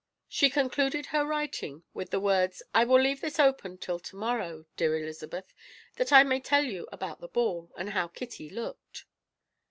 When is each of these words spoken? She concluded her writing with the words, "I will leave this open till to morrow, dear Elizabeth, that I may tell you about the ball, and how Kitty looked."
She 0.27 0.49
concluded 0.49 1.05
her 1.07 1.23
writing 1.23 1.83
with 1.93 2.09
the 2.09 2.19
words, 2.19 2.63
"I 2.73 2.85
will 2.85 2.99
leave 2.99 3.21
this 3.21 3.39
open 3.39 3.77
till 3.77 3.99
to 3.99 4.15
morrow, 4.15 4.65
dear 4.75 4.97
Elizabeth, 4.97 5.53
that 5.97 6.11
I 6.11 6.23
may 6.23 6.39
tell 6.39 6.63
you 6.63 6.87
about 6.91 7.21
the 7.21 7.27
ball, 7.27 7.71
and 7.77 7.91
how 7.91 8.07
Kitty 8.07 8.49
looked." 8.49 9.05